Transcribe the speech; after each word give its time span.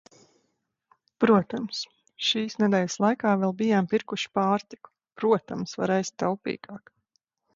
Protams, 1.23 1.81
šīs 2.29 2.55
nedēļas 2.63 2.95
laikā 3.03 3.35
vēl 3.43 3.53
bijām 3.61 3.89
pirkuši 3.91 4.33
pārtiku, 4.39 4.93
protams, 5.23 5.77
var 5.83 5.95
ēst 5.99 6.17
taupīgāk. 6.25 6.93